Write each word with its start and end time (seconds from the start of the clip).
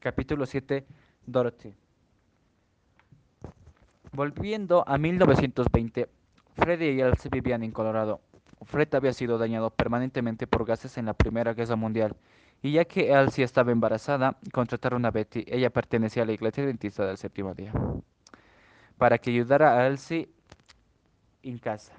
Capítulo 0.00 0.46
7. 0.46 0.86
Dorothy. 1.26 1.74
Volviendo 4.12 4.82
a 4.88 4.96
1920, 4.96 6.08
Freddy 6.54 6.86
y 6.86 7.00
Elsie 7.02 7.30
vivían 7.30 7.62
en 7.62 7.70
Colorado. 7.70 8.22
Fred 8.62 8.94
había 8.94 9.12
sido 9.12 9.36
dañado 9.36 9.68
permanentemente 9.68 10.46
por 10.46 10.64
gases 10.64 10.96
en 10.96 11.04
la 11.04 11.12
Primera 11.12 11.52
Guerra 11.52 11.76
Mundial, 11.76 12.16
y 12.62 12.72
ya 12.72 12.86
que 12.86 13.12
Elsie 13.12 13.44
estaba 13.44 13.72
embarazada, 13.72 14.38
contrataron 14.54 15.04
a 15.04 15.10
Betty, 15.10 15.44
ella 15.46 15.68
pertenecía 15.68 16.22
a 16.22 16.26
la 16.26 16.32
iglesia 16.32 16.64
dentista 16.64 17.04
del 17.04 17.18
séptimo 17.18 17.52
día, 17.52 17.74
para 18.96 19.18
que 19.18 19.30
ayudara 19.30 19.78
a 19.78 19.86
Elsie 19.86 20.30
en 21.42 21.58
casa. 21.58 21.92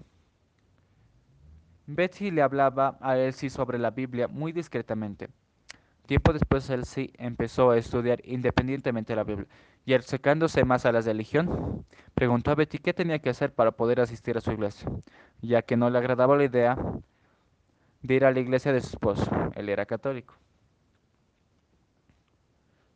Betty 1.85 2.31
le 2.31 2.41
hablaba 2.41 2.97
a 2.99 3.15
Elsie 3.15 3.51
sobre 3.51 3.77
la 3.77 3.91
Biblia 3.91 4.27
muy 4.27 4.51
discretamente. 4.51 5.29
Tiempo 6.11 6.33
después 6.33 6.69
Elsie 6.69 7.13
empezó 7.19 7.71
a 7.71 7.77
estudiar 7.77 8.19
independientemente 8.25 9.15
la 9.15 9.23
Biblia 9.23 9.47
y 9.85 9.93
acercándose 9.93 10.65
más 10.65 10.85
a 10.85 10.91
la 10.91 10.99
religión, 10.99 11.85
preguntó 12.13 12.51
a 12.51 12.55
Betty 12.55 12.79
qué 12.79 12.93
tenía 12.93 13.19
que 13.19 13.29
hacer 13.29 13.53
para 13.53 13.71
poder 13.71 14.01
asistir 14.01 14.37
a 14.37 14.41
su 14.41 14.51
iglesia, 14.51 14.89
ya 15.41 15.61
que 15.61 15.77
no 15.77 15.89
le 15.89 15.97
agradaba 15.97 16.35
la 16.35 16.43
idea 16.43 16.77
de 18.01 18.13
ir 18.13 18.25
a 18.25 18.31
la 18.33 18.41
iglesia 18.41 18.73
de 18.73 18.81
su 18.81 18.89
esposo. 18.89 19.31
Él 19.55 19.69
era 19.69 19.85
católico. 19.85 20.33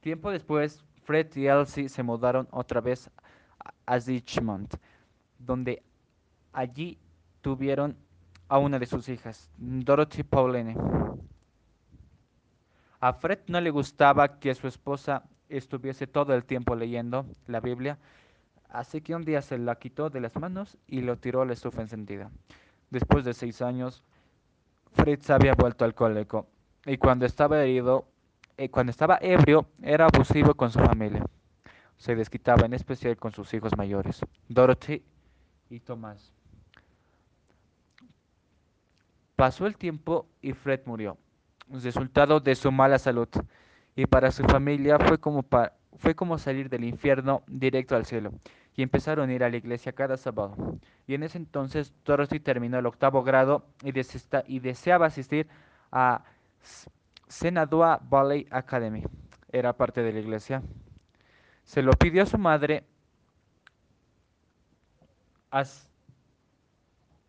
Tiempo 0.01 0.29
después, 0.29 0.83
Fred 1.05 1.33
y 1.37 1.47
Elsie 1.47 1.87
se 1.87 2.03
mudaron 2.03 2.49
otra 2.51 2.81
vez 2.81 3.09
a 3.85 3.97
Richmond, 3.97 4.75
donde 5.39 5.81
allí 6.51 6.97
tuvieron 7.39 7.95
a 8.49 8.57
una 8.57 8.77
de 8.77 8.87
sus 8.87 9.07
hijas, 9.07 9.49
Dorothy 9.57 10.23
Pauline. 10.23 10.75
A 13.05 13.13
Fred 13.13 13.37
no 13.45 13.61
le 13.61 13.69
gustaba 13.69 14.39
que 14.39 14.55
su 14.55 14.67
esposa 14.67 15.21
estuviese 15.47 16.07
todo 16.07 16.33
el 16.33 16.43
tiempo 16.43 16.75
leyendo 16.75 17.27
la 17.45 17.59
Biblia, 17.59 17.99
así 18.67 18.99
que 18.99 19.13
un 19.13 19.23
día 19.23 19.43
se 19.43 19.59
la 19.59 19.75
quitó 19.75 20.09
de 20.09 20.21
las 20.21 20.35
manos 20.37 20.75
y 20.87 21.01
lo 21.01 21.15
tiró 21.15 21.43
a 21.43 21.45
la 21.45 21.53
estufa 21.53 21.83
encendida. 21.83 22.31
Después 22.89 23.23
de 23.23 23.35
seis 23.35 23.61
años, 23.61 24.01
Fritz 24.93 25.29
había 25.29 25.53
vuelto 25.53 25.85
alcohólico 25.85 26.47
y 26.83 26.97
cuando 26.97 27.27
estaba 27.27 27.61
herido, 27.61 28.07
eh, 28.57 28.69
cuando 28.69 28.89
estaba 28.89 29.19
ebrio, 29.21 29.67
era 29.83 30.07
abusivo 30.07 30.55
con 30.55 30.71
su 30.71 30.79
familia. 30.79 31.23
Se 31.97 32.15
desquitaba 32.15 32.65
en 32.65 32.73
especial 32.73 33.17
con 33.17 33.31
sus 33.33 33.53
hijos 33.53 33.77
mayores, 33.77 34.19
Dorothy 34.49 35.03
y 35.69 35.79
Tomás. 35.79 36.33
Pasó 39.35 39.67
el 39.67 39.77
tiempo 39.77 40.25
y 40.41 40.53
Fred 40.53 40.79
murió, 40.87 41.19
resultado 41.69 42.39
de 42.39 42.55
su 42.55 42.71
mala 42.71 42.99
salud 42.99 43.29
y 43.95 44.05
para 44.05 44.31
su 44.31 44.43
familia 44.43 44.99
fue 44.99 45.17
como, 45.19 45.45
fue 45.97 46.15
como 46.15 46.37
salir 46.37 46.69
del 46.69 46.83
infierno 46.83 47.43
directo 47.47 47.95
al 47.95 48.05
cielo, 48.05 48.33
y 48.75 48.83
empezaron 48.83 49.29
a 49.29 49.33
ir 49.33 49.43
a 49.43 49.49
la 49.49 49.57
iglesia 49.57 49.93
cada 49.93 50.17
sábado. 50.17 50.55
Y 51.07 51.13
en 51.13 51.23
ese 51.23 51.37
entonces 51.37 51.93
Dorothy 52.03 52.39
terminó 52.39 52.77
el 52.77 52.85
octavo 52.85 53.23
grado 53.23 53.65
y, 53.83 53.93
y 54.47 54.59
deseaba 54.59 55.05
asistir 55.05 55.47
a 55.91 56.25
Senadua 57.27 58.01
Valley 58.03 58.47
Academy. 58.51 59.03
Era 59.51 59.73
parte 59.73 60.03
de 60.03 60.11
la 60.11 60.19
iglesia. 60.19 60.61
Se 61.63 61.81
lo 61.81 61.91
pidió 61.93 62.23
a 62.23 62.25
su 62.25 62.37
madre. 62.37 62.83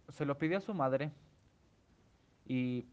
se 0.08 0.24
lo 0.24 0.36
pidió 0.36 0.58
a 0.58 0.60
su 0.60 0.74
madre. 0.74 1.12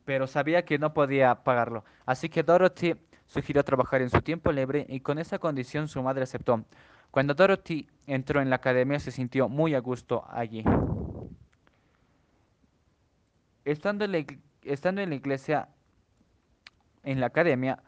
Pero 0.05 0.27
sabía 0.27 0.65
que 0.65 0.79
no 0.79 0.93
podía 0.93 1.43
pagarlo. 1.43 1.83
Así 2.05 2.29
que 2.29 2.43
Dorothy 2.43 2.95
sugirió 3.27 3.63
trabajar 3.63 4.01
en 4.01 4.09
su 4.09 4.21
tiempo 4.21 4.51
libre 4.51 4.85
y 4.89 4.99
con 4.99 5.19
esa 5.19 5.39
condición 5.39 5.87
su 5.87 6.01
madre 6.01 6.23
aceptó. 6.23 6.63
Cuando 7.11 7.33
Dorothy 7.35 7.87
entró 8.07 8.41
en 8.41 8.49
la 8.49 8.55
academia 8.55 8.99
se 8.99 9.11
sintió 9.11 9.47
muy 9.47 9.75
a 9.75 9.79
gusto 9.79 10.25
allí. 10.29 10.63
Estando 13.65 14.05
en 14.05 14.11
la, 14.11 14.25
estando 14.63 15.01
en 15.01 15.09
la 15.09 15.15
iglesia, 15.15 15.69
en 17.03 17.19
la 17.19 17.27
academia, 17.27 17.81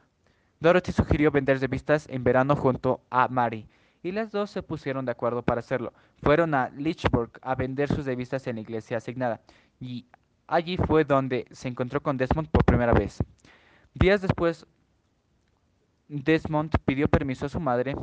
Dorothy 0.59 0.91
sugirió 0.91 1.31
vender 1.31 1.59
revistas 1.59 2.07
en 2.09 2.23
verano 2.23 2.55
junto 2.55 3.01
a 3.09 3.27
Mary, 3.27 3.67
y 4.03 4.11
las 4.11 4.31
dos 4.31 4.51
se 4.51 4.63
pusieron 4.63 5.05
de 5.05 5.11
acuerdo 5.11 5.41
para 5.41 5.59
hacerlo. 5.59 5.91
Fueron 6.21 6.53
a 6.53 6.69
Lichburg 6.69 7.31
a 7.41 7.55
vender 7.55 7.89
sus 7.89 8.05
revistas 8.05 8.47
en 8.47 8.55
la 8.55 8.61
iglesia 8.61 8.97
asignada, 8.97 9.41
y 9.79 10.05
allí 10.47 10.77
fue 10.77 11.03
donde 11.03 11.45
se 11.51 11.67
encontró 11.67 12.01
con 12.01 12.17
Desmond 12.17 12.49
por 12.49 12.63
primera 12.65 12.93
vez. 12.93 13.17
Días 13.93 14.21
después, 14.21 14.65
Desmond 16.07 16.73
pidió 16.85 17.07
permiso 17.07 17.45
a 17.45 17.49
su 17.49 17.59
madre 17.59 17.95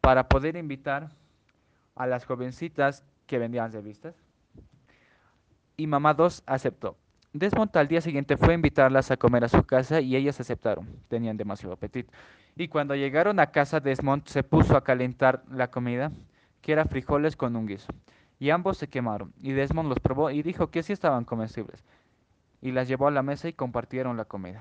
para 0.00 0.28
poder 0.28 0.56
invitar 0.56 1.10
a 1.94 2.06
las 2.06 2.24
jovencitas 2.24 3.04
que 3.26 3.38
vendían 3.38 3.72
revistas. 3.72 4.14
Y 5.76 5.86
mamá 5.86 6.14
2 6.14 6.42
aceptó. 6.46 6.96
Desmond 7.32 7.76
al 7.76 7.88
día 7.88 8.00
siguiente 8.00 8.36
fue 8.36 8.52
a 8.52 8.54
invitarlas 8.54 9.10
a 9.10 9.16
comer 9.16 9.44
a 9.44 9.48
su 9.48 9.62
casa 9.64 10.00
y 10.00 10.16
ellas 10.16 10.40
aceptaron. 10.40 10.86
Tenían 11.08 11.36
demasiado 11.36 11.74
apetito. 11.74 12.10
Y 12.56 12.68
cuando 12.68 12.94
llegaron 12.94 13.38
a 13.40 13.50
casa, 13.50 13.80
Desmond 13.80 14.26
se 14.26 14.42
puso 14.42 14.76
a 14.76 14.84
calentar 14.84 15.42
la 15.50 15.70
comida, 15.70 16.10
que 16.62 16.72
era 16.72 16.86
frijoles 16.86 17.36
con 17.36 17.54
un 17.54 17.66
guiso. 17.66 17.92
Y 18.38 18.50
ambos 18.50 18.78
se 18.78 18.88
quemaron. 18.88 19.32
Y 19.40 19.52
Desmond 19.52 19.88
los 19.88 20.00
probó 20.00 20.30
y 20.30 20.42
dijo 20.42 20.70
que 20.70 20.82
sí 20.82 20.92
estaban 20.92 21.24
comestibles. 21.24 21.84
Y 22.60 22.72
las 22.72 22.88
llevó 22.88 23.08
a 23.08 23.10
la 23.10 23.22
mesa 23.22 23.48
y 23.48 23.52
compartieron 23.52 24.16
la 24.16 24.24
comida. 24.24 24.60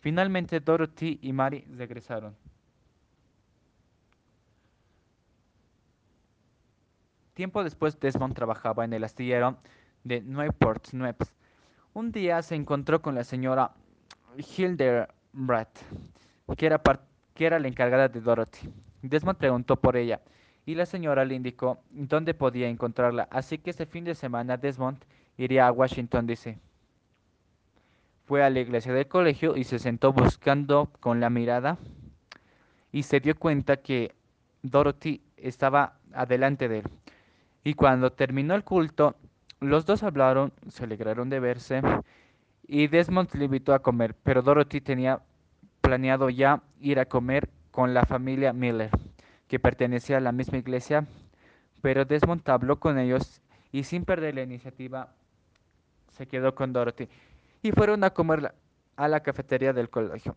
Finalmente 0.00 0.60
Dorothy 0.60 1.18
y 1.22 1.32
Mary 1.32 1.64
regresaron. 1.70 2.36
Tiempo 7.34 7.62
después 7.62 8.00
Desmond 8.00 8.34
trabajaba 8.34 8.84
en 8.84 8.92
el 8.92 9.04
astillero 9.04 9.58
de 10.02 10.22
Newport 10.22 10.92
News. 10.92 11.32
Un 11.94 12.10
día 12.10 12.42
se 12.42 12.56
encontró 12.56 13.00
con 13.00 13.14
la 13.14 13.22
señora 13.22 13.72
Hildebrand, 14.36 15.68
que 16.56 16.80
que 17.34 17.46
era 17.46 17.60
la 17.60 17.68
encargada 17.68 18.08
de 18.08 18.20
Dorothy. 18.20 18.68
Desmond 19.02 19.38
preguntó 19.38 19.76
por 19.76 19.96
ella 19.96 20.20
y 20.68 20.74
la 20.74 20.84
señora 20.84 21.24
le 21.24 21.34
indicó 21.34 21.78
dónde 21.88 22.34
podía 22.34 22.68
encontrarla, 22.68 23.26
así 23.30 23.56
que 23.56 23.70
ese 23.70 23.86
fin 23.86 24.04
de 24.04 24.14
semana 24.14 24.58
Desmond 24.58 24.98
iría 25.38 25.66
a 25.66 25.72
Washington, 25.72 26.26
D.C. 26.26 26.58
Fue 28.26 28.44
a 28.44 28.50
la 28.50 28.60
iglesia 28.60 28.92
del 28.92 29.08
colegio 29.08 29.56
y 29.56 29.64
se 29.64 29.78
sentó 29.78 30.12
buscando 30.12 30.90
con 31.00 31.20
la 31.20 31.30
mirada 31.30 31.78
y 32.92 33.04
se 33.04 33.18
dio 33.18 33.34
cuenta 33.38 33.78
que 33.78 34.14
Dorothy 34.60 35.22
estaba 35.38 35.94
adelante 36.12 36.68
de 36.68 36.80
él. 36.80 36.84
Y 37.64 37.72
cuando 37.72 38.12
terminó 38.12 38.54
el 38.54 38.62
culto, 38.62 39.16
los 39.60 39.86
dos 39.86 40.02
hablaron, 40.02 40.52
se 40.68 40.84
alegraron 40.84 41.30
de 41.30 41.40
verse 41.40 41.80
y 42.66 42.88
Desmond 42.88 43.34
le 43.36 43.46
invitó 43.46 43.72
a 43.72 43.78
comer, 43.78 44.14
pero 44.22 44.42
Dorothy 44.42 44.82
tenía 44.82 45.22
planeado 45.80 46.28
ya 46.28 46.60
ir 46.78 47.00
a 47.00 47.06
comer 47.06 47.48
con 47.70 47.94
la 47.94 48.04
familia 48.04 48.52
Miller, 48.52 48.90
que 49.48 49.58
pertenecía 49.58 50.18
a 50.18 50.20
la 50.20 50.32
misma 50.32 50.58
iglesia, 50.58 51.06
pero 51.82 52.04
Desmond 52.04 52.48
habló 52.48 52.78
con 52.78 52.98
ellos 52.98 53.40
y 53.72 53.84
sin 53.84 54.04
perder 54.04 54.34
la 54.34 54.42
iniciativa 54.42 55.14
se 56.12 56.26
quedó 56.26 56.54
con 56.54 56.72
Dorothy 56.72 57.08
y 57.62 57.72
fueron 57.72 58.04
a 58.04 58.10
comer 58.10 58.54
a 58.96 59.08
la 59.08 59.20
cafetería 59.20 59.72
del 59.72 59.90
colegio. 59.90 60.36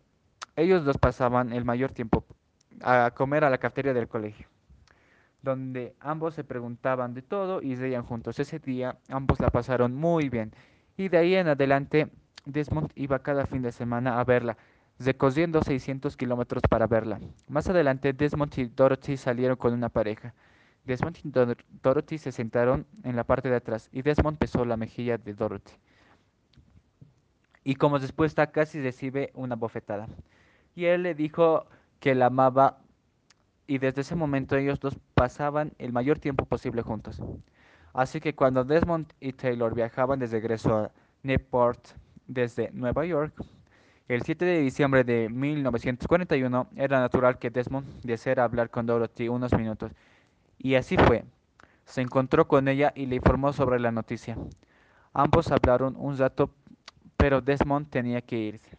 Ellos 0.56 0.84
dos 0.84 0.98
pasaban 0.98 1.52
el 1.52 1.64
mayor 1.64 1.92
tiempo 1.92 2.24
a 2.82 3.10
comer 3.14 3.44
a 3.44 3.50
la 3.50 3.58
cafetería 3.58 3.94
del 3.94 4.08
colegio, 4.08 4.48
donde 5.42 5.94
ambos 6.00 6.34
se 6.34 6.44
preguntaban 6.44 7.14
de 7.14 7.22
todo 7.22 7.62
y 7.62 7.74
reían 7.74 8.04
juntos. 8.04 8.38
Ese 8.38 8.58
día 8.58 8.96
ambos 9.08 9.40
la 9.40 9.50
pasaron 9.50 9.94
muy 9.94 10.28
bien 10.28 10.52
y 10.96 11.08
de 11.08 11.18
ahí 11.18 11.34
en 11.34 11.48
adelante 11.48 12.08
Desmond 12.44 12.90
iba 12.94 13.20
cada 13.20 13.46
fin 13.46 13.62
de 13.62 13.72
semana 13.72 14.20
a 14.20 14.24
verla, 14.24 14.56
recorriendo 14.98 15.62
600 15.62 16.16
kilómetros 16.16 16.62
para 16.68 16.86
verla. 16.86 17.20
Más 17.48 17.68
adelante 17.68 18.12
Desmond 18.12 18.58
y 18.58 18.66
Dorothy 18.66 19.16
salieron 19.16 19.56
con 19.56 19.72
una 19.72 19.88
pareja. 19.88 20.34
Desmond 20.84 21.18
y 21.24 21.32
Dorothy 21.82 22.18
se 22.18 22.32
sentaron 22.32 22.86
en 23.04 23.16
la 23.16 23.24
parte 23.24 23.48
de 23.48 23.56
atrás 23.56 23.88
y 23.92 24.02
Desmond 24.02 24.38
besó 24.38 24.64
la 24.64 24.76
mejilla 24.76 25.18
de 25.18 25.34
Dorothy 25.34 25.72
y 27.64 27.76
como 27.76 27.98
respuesta 27.98 28.50
casi 28.50 28.80
recibe 28.80 29.30
una 29.34 29.56
bofetada. 29.56 30.08
Y 30.74 30.86
él 30.86 31.02
le 31.02 31.14
dijo 31.14 31.66
que 32.00 32.14
la 32.14 32.26
amaba 32.26 32.78
y 33.66 33.78
desde 33.78 34.00
ese 34.00 34.16
momento 34.16 34.56
ellos 34.56 34.80
dos 34.80 34.98
pasaban 35.14 35.72
el 35.78 35.92
mayor 35.92 36.18
tiempo 36.18 36.44
posible 36.44 36.82
juntos. 36.82 37.22
Así 37.94 38.20
que 38.20 38.34
cuando 38.34 38.64
Desmond 38.64 39.12
y 39.20 39.32
Taylor 39.32 39.74
viajaban 39.74 40.18
de 40.18 40.26
regreso 40.26 40.76
a 40.76 40.90
Newport 41.22 41.88
desde 42.26 42.70
Nueva 42.72 43.04
York, 43.04 43.34
el 44.14 44.22
7 44.22 44.44
de 44.44 44.60
diciembre 44.60 45.04
de 45.04 45.28
1941 45.30 46.68
era 46.76 47.00
natural 47.00 47.38
que 47.38 47.50
Desmond 47.50 47.86
deseara 48.02 48.44
hablar 48.44 48.68
con 48.68 48.84
Dorothy 48.84 49.28
unos 49.28 49.52
minutos. 49.54 49.92
Y 50.58 50.74
así 50.74 50.96
fue. 50.96 51.24
Se 51.86 52.02
encontró 52.02 52.46
con 52.46 52.68
ella 52.68 52.92
y 52.94 53.06
le 53.06 53.16
informó 53.16 53.52
sobre 53.52 53.80
la 53.80 53.90
noticia. 53.90 54.36
Ambos 55.14 55.50
hablaron 55.50 55.96
un 55.96 56.18
rato 56.18 56.50
pero 57.16 57.40
Desmond 57.40 57.88
tenía 57.88 58.20
que 58.20 58.36
irse. 58.36 58.76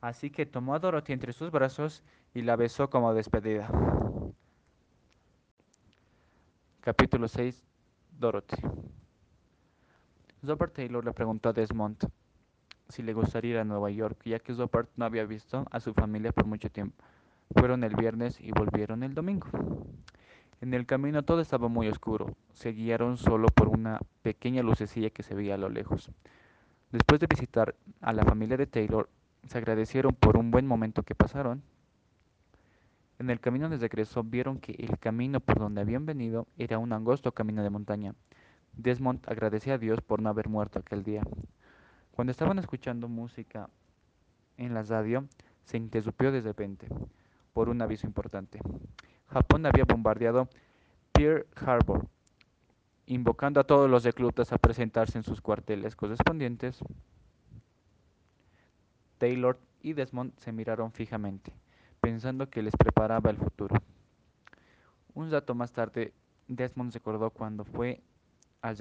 Así 0.00 0.30
que 0.30 0.46
tomó 0.46 0.74
a 0.74 0.78
Dorothy 0.78 1.12
entre 1.12 1.32
sus 1.32 1.50
brazos 1.50 2.04
y 2.32 2.42
la 2.42 2.54
besó 2.54 2.88
como 2.88 3.12
despedida. 3.12 3.68
Capítulo 6.80 7.26
6 7.26 7.66
Dorothy 8.18 8.62
Robert 10.42 10.72
Taylor 10.72 11.04
le 11.04 11.12
preguntó 11.12 11.48
a 11.48 11.52
Desmond 11.52 12.08
si 12.88 13.02
le 13.02 13.12
gustaría 13.12 13.52
ir 13.52 13.58
a 13.58 13.64
Nueva 13.64 13.90
York, 13.90 14.20
ya 14.24 14.38
que 14.38 14.52
Robert 14.54 14.88
no 14.96 15.04
había 15.04 15.24
visto 15.24 15.66
a 15.70 15.80
su 15.80 15.92
familia 15.92 16.32
por 16.32 16.46
mucho 16.46 16.70
tiempo. 16.70 17.04
Fueron 17.54 17.84
el 17.84 17.94
viernes 17.94 18.40
y 18.40 18.50
volvieron 18.50 19.02
el 19.02 19.14
domingo. 19.14 19.46
En 20.60 20.74
el 20.74 20.86
camino 20.86 21.22
todo 21.22 21.40
estaba 21.40 21.68
muy 21.68 21.88
oscuro. 21.88 22.34
Se 22.52 22.72
guiaron 22.72 23.16
solo 23.16 23.48
por 23.48 23.68
una 23.68 24.00
pequeña 24.22 24.62
lucecilla 24.62 25.10
que 25.10 25.22
se 25.22 25.34
veía 25.34 25.54
a 25.54 25.58
lo 25.58 25.68
lejos. 25.68 26.10
Después 26.90 27.20
de 27.20 27.26
visitar 27.26 27.74
a 28.00 28.12
la 28.12 28.24
familia 28.24 28.56
de 28.56 28.66
Taylor, 28.66 29.08
se 29.46 29.58
agradecieron 29.58 30.14
por 30.14 30.36
un 30.36 30.50
buen 30.50 30.66
momento 30.66 31.02
que 31.02 31.14
pasaron. 31.14 31.62
En 33.18 33.30
el 33.30 33.40
camino 33.40 33.68
de 33.68 33.78
regreso 33.78 34.22
vieron 34.24 34.58
que 34.58 34.72
el 34.72 34.98
camino 34.98 35.40
por 35.40 35.58
donde 35.58 35.80
habían 35.80 36.06
venido 36.06 36.46
era 36.56 36.78
un 36.78 36.92
angosto 36.92 37.32
camino 37.32 37.62
de 37.62 37.70
montaña. 37.70 38.14
Desmond 38.72 39.20
agradeció 39.26 39.74
a 39.74 39.78
Dios 39.78 40.00
por 40.00 40.22
no 40.22 40.28
haber 40.28 40.48
muerto 40.48 40.78
aquel 40.78 41.02
día. 41.02 41.22
Cuando 42.18 42.32
estaban 42.32 42.58
escuchando 42.58 43.06
música 43.06 43.70
en 44.56 44.74
la 44.74 44.82
radio, 44.82 45.28
se 45.62 45.76
interrumpió 45.76 46.32
de 46.32 46.40
repente 46.40 46.88
por 47.52 47.68
un 47.68 47.80
aviso 47.80 48.08
importante. 48.08 48.58
Japón 49.28 49.64
había 49.66 49.84
bombardeado 49.84 50.48
Pearl 51.12 51.46
Harbor, 51.54 52.08
invocando 53.06 53.60
a 53.60 53.64
todos 53.68 53.88
los 53.88 54.02
reclutas 54.02 54.52
a 54.52 54.58
presentarse 54.58 55.16
en 55.16 55.22
sus 55.22 55.40
cuarteles 55.40 55.94
correspondientes. 55.94 56.80
Taylor 59.18 59.56
y 59.80 59.92
Desmond 59.92 60.36
se 60.40 60.50
miraron 60.50 60.90
fijamente, 60.90 61.52
pensando 62.00 62.50
que 62.50 62.62
les 62.62 62.74
preparaba 62.74 63.30
el 63.30 63.36
futuro. 63.36 63.76
Un 65.14 65.30
rato 65.30 65.54
más 65.54 65.70
tarde, 65.70 66.12
Desmond 66.48 66.92
recordó 66.92 67.30
cuando 67.30 67.64
fue 67.64 68.02
al, 68.60 68.76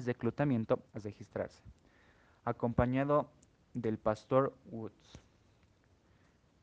reclutamiento 0.00 0.82
a 0.94 0.98
registrarse, 0.98 1.62
acompañado 2.50 3.30
del 3.74 3.98
pastor 3.98 4.54
Woods. 4.66 5.20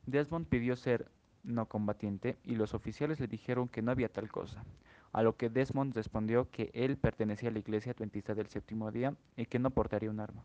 Desmond 0.05 0.47
pidió 0.47 0.75
ser 0.75 1.09
no 1.43 1.67
combatiente 1.67 2.37
y 2.43 2.55
los 2.55 2.73
oficiales 2.73 3.19
le 3.19 3.27
dijeron 3.27 3.67
que 3.67 3.81
no 3.81 3.91
había 3.91 4.09
tal 4.09 4.29
cosa, 4.29 4.63
a 5.13 5.23
lo 5.23 5.35
que 5.37 5.49
Desmond 5.49 5.95
respondió 5.95 6.49
que 6.51 6.69
él 6.73 6.97
pertenecía 6.97 7.49
a 7.49 7.51
la 7.53 7.59
iglesia 7.59 7.93
adventista 7.93 8.35
del 8.35 8.47
séptimo 8.47 8.91
día 8.91 9.15
y 9.35 9.45
que 9.45 9.59
no 9.59 9.71
portaría 9.71 10.09
un 10.09 10.19
arma, 10.19 10.43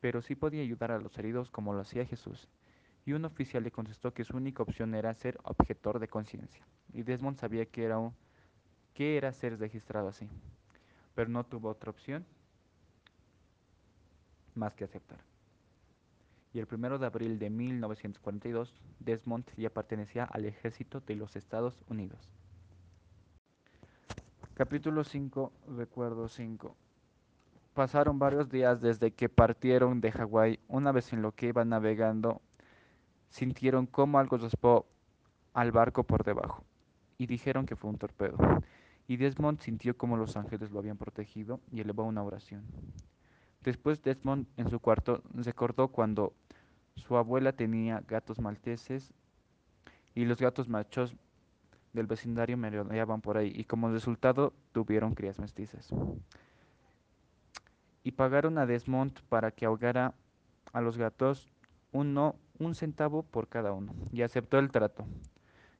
pero 0.00 0.22
sí 0.22 0.34
podía 0.34 0.62
ayudar 0.62 0.90
a 0.90 0.98
los 0.98 1.16
heridos 1.18 1.50
como 1.50 1.72
lo 1.72 1.80
hacía 1.80 2.06
Jesús. 2.06 2.48
Y 3.06 3.12
un 3.12 3.24
oficial 3.24 3.62
le 3.62 3.70
contestó 3.70 4.12
que 4.12 4.24
su 4.24 4.36
única 4.36 4.62
opción 4.62 4.94
era 4.94 5.14
ser 5.14 5.38
objetor 5.44 5.98
de 5.98 6.08
conciencia, 6.08 6.66
y 6.92 7.02
Desmond 7.02 7.38
sabía 7.38 7.66
que 7.66 7.84
era 7.84 7.98
un 7.98 8.14
qué 8.94 9.16
era 9.16 9.32
ser 9.32 9.58
registrado 9.58 10.08
así, 10.08 10.28
pero 11.14 11.30
no 11.30 11.44
tuvo 11.44 11.70
otra 11.70 11.90
opción 11.90 12.26
más 14.60 14.74
que 14.74 14.84
aceptar. 14.84 15.18
Y 16.52 16.60
el 16.60 16.68
1 16.70 16.98
de 16.98 17.06
abril 17.06 17.38
de 17.38 17.50
1942, 17.50 18.72
Desmond 19.00 19.44
ya 19.56 19.70
pertenecía 19.70 20.24
al 20.24 20.44
ejército 20.44 21.00
de 21.00 21.16
los 21.16 21.34
Estados 21.34 21.82
Unidos. 21.88 22.30
Capítulo 24.54 25.04
5, 25.04 25.52
recuerdo 25.76 26.28
5. 26.28 26.76
Pasaron 27.72 28.18
varios 28.18 28.50
días 28.50 28.80
desde 28.80 29.12
que 29.12 29.28
partieron 29.28 30.00
de 30.00 30.12
Hawái. 30.12 30.60
Una 30.68 30.92
vez 30.92 31.12
en 31.12 31.22
lo 31.22 31.32
que 31.32 31.46
iban 31.46 31.70
navegando, 31.70 32.42
sintieron 33.30 33.86
como 33.86 34.18
algo 34.18 34.36
raspó 34.36 34.86
al 35.54 35.72
barco 35.72 36.04
por 36.04 36.24
debajo 36.24 36.64
y 37.16 37.26
dijeron 37.26 37.64
que 37.64 37.76
fue 37.76 37.90
un 37.90 37.98
torpedo. 37.98 38.36
Y 39.06 39.16
Desmond 39.16 39.60
sintió 39.60 39.96
como 39.96 40.16
los 40.16 40.36
ángeles 40.36 40.70
lo 40.70 40.78
habían 40.78 40.96
protegido 40.96 41.60
y 41.72 41.80
elevó 41.80 42.04
una 42.04 42.22
oración. 42.22 42.64
Después 43.62 44.02
Desmond 44.02 44.46
en 44.56 44.70
su 44.70 44.80
cuarto 44.80 45.22
recordó 45.34 45.88
cuando 45.88 46.32
su 46.94 47.16
abuela 47.16 47.52
tenía 47.52 48.02
gatos 48.08 48.38
malteses 48.38 49.12
y 50.14 50.24
los 50.24 50.40
gatos 50.40 50.68
machos 50.68 51.14
del 51.92 52.06
vecindario 52.06 52.56
merodeaban 52.56 53.20
por 53.20 53.36
ahí 53.36 53.52
y 53.54 53.64
como 53.64 53.90
resultado 53.90 54.54
tuvieron 54.72 55.14
crías 55.14 55.38
mestizas. 55.38 55.90
Y 58.02 58.12
pagaron 58.12 58.56
a 58.56 58.64
Desmond 58.64 59.20
para 59.28 59.50
que 59.50 59.66
ahogara 59.66 60.14
a 60.72 60.80
los 60.80 60.96
gatos 60.96 61.50
uno, 61.92 62.36
un 62.58 62.74
centavo 62.74 63.24
por 63.24 63.48
cada 63.48 63.72
uno 63.72 63.92
y 64.10 64.22
aceptó 64.22 64.58
el 64.58 64.70
trato, 64.70 65.04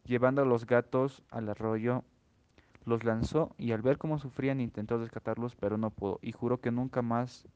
llevando 0.05 0.43
a 0.43 0.45
los 0.45 0.67
gatos 0.67 1.23
al 1.31 1.49
arroyo 1.49 2.05
los 2.85 3.05
lanzó 3.05 3.55
y 3.57 3.73
al 3.73 3.83
ver 3.83 3.99
cómo 3.99 4.19
sufrían 4.19 4.61
intentó 4.61 4.99
rescatarlos, 4.99 5.55
pero 5.57 5.79
no 5.79 5.91
pudo, 5.91 6.19
y 6.23 6.33
juró 6.33 6.61
que 6.61 6.71
nunca 6.71 7.03
más 7.03 7.47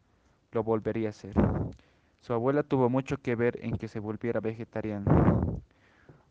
lo 0.55 0.63
volvería 0.63 1.09
a 1.09 1.11
hacer. 1.11 1.35
Su 2.21 2.33
abuela 2.33 2.63
tuvo 2.63 2.89
mucho 2.89 3.19
que 3.19 3.35
ver 3.37 3.59
en 3.63 3.77
que 3.77 3.89
se 3.89 3.99
volviera 4.01 4.41
vegetariano. 4.41 5.61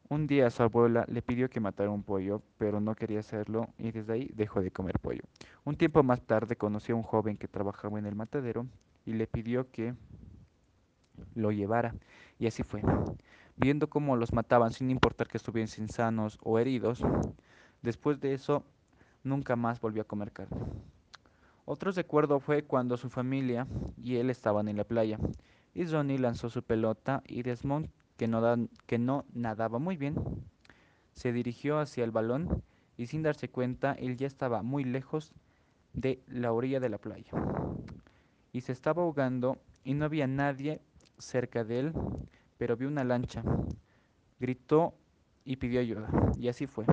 Un 0.10 0.28
día 0.28 0.50
su 0.50 0.64
abuela 0.64 1.06
le 1.08 1.22
pidió 1.22 1.50
que 1.50 1.60
matara 1.60 1.90
un 1.90 2.04
pollo, 2.04 2.42
pero 2.58 2.80
no 2.80 2.96
quería 2.96 3.20
hacerlo 3.20 3.68
y 3.78 3.92
desde 3.92 4.14
ahí 4.14 4.32
dejó 4.34 4.62
de 4.62 4.72
comer 4.72 4.98
pollo. 5.00 5.22
Un 5.66 5.76
tiempo 5.76 6.02
más 6.04 6.22
tarde 6.22 6.56
conoció 6.56 6.96
a 6.96 6.98
un 6.98 7.04
joven 7.04 7.38
que 7.38 7.48
trabajaba 7.48 8.00
en 8.00 8.06
el 8.06 8.16
matadero 8.16 8.66
y 9.06 9.14
le 9.14 9.28
pidió 9.28 9.70
que 9.70 9.94
lo 11.36 11.52
llevara, 11.52 11.94
y 12.40 12.48
así 12.48 12.64
fue. 12.64 12.82
Viendo 13.56 13.90
cómo 13.90 14.16
los 14.16 14.34
mataban 14.34 14.72
sin 14.72 14.90
importar 14.90 15.28
que 15.28 15.38
estuviesen 15.38 15.90
sanos 15.90 16.40
o 16.42 16.58
heridos, 16.58 17.02
después 17.82 18.20
de 18.20 18.34
eso 18.34 18.64
nunca 19.24 19.56
más 19.56 19.80
volvió 19.80 20.02
a 20.02 20.06
comer 20.06 20.32
carne. 20.32 20.60
Otro 21.66 21.92
recuerdo 21.92 22.40
fue 22.40 22.64
cuando 22.64 22.98
su 22.98 23.10
familia 23.10 23.68
y 23.98 24.18
él 24.18 24.30
estaban 24.30 24.68
en 24.68 24.78
la 24.78 24.84
playa, 24.84 25.18
y 25.74 25.86
Johnny 25.86 26.18
lanzó 26.18 26.50
su 26.50 26.62
pelota 26.62 27.24
y 27.26 27.44
Desmond, 27.44 27.90
que 28.18 28.28
no, 28.28 28.68
que 28.86 29.00
no 29.00 29.26
nadaba 29.34 29.80
muy 29.80 29.96
bien, 29.96 30.16
se 31.14 31.32
dirigió 31.32 31.80
hacia 31.80 32.04
el 32.04 32.12
balón 32.12 32.64
y 32.98 33.08
sin 33.08 33.24
darse 33.24 33.50
cuenta 33.50 33.94
él 33.94 34.18
ya 34.18 34.28
estaba 34.28 34.62
muy 34.62 34.84
lejos 34.84 35.32
de 35.94 36.22
la 36.28 36.52
orilla 36.52 36.80
de 36.80 36.90
la 36.90 36.98
playa. 36.98 37.32
Y 38.52 38.62
se 38.62 38.72
estaba 38.72 39.04
ahogando 39.04 39.58
y 39.84 39.94
no 39.94 40.06
había 40.06 40.28
nadie 40.28 40.82
cerca 41.18 41.64
de 41.64 41.80
él, 41.80 41.94
pero 42.58 42.76
vio 42.76 42.88
una 42.88 43.04
lancha. 43.04 43.42
Gritó 44.40 44.94
y 45.46 45.56
pidió 45.56 45.80
ayuda, 45.80 46.10
y 46.38 46.50
así 46.50 46.68
fue. 46.68 46.86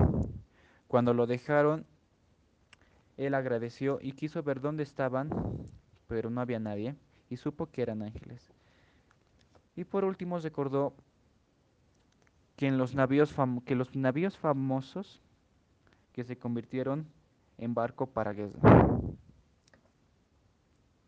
Cuando 0.87 1.13
lo 1.13 1.27
dejaron 1.27 1.85
él 3.21 3.35
agradeció 3.35 3.99
y 4.01 4.13
quiso 4.13 4.41
ver 4.41 4.61
dónde 4.61 4.81
estaban, 4.81 5.29
pero 6.07 6.29
no 6.31 6.41
había 6.41 6.59
nadie, 6.59 6.95
y 7.29 7.37
supo 7.37 7.67
que 7.67 7.83
eran 7.83 8.01
ángeles. 8.01 8.51
Y 9.75 9.83
por 9.83 10.05
último 10.05 10.39
recordó 10.39 10.93
que, 12.55 12.67
en 12.67 12.79
los, 12.79 12.95
navíos 12.95 13.35
que 13.63 13.75
los 13.75 13.95
navíos 13.95 14.37
famosos 14.37 15.21
que 16.13 16.23
se 16.23 16.37
convirtieron 16.37 17.05
en 17.59 17.75
barco 17.75 18.07
para 18.07 18.33
guerra. 18.33 18.90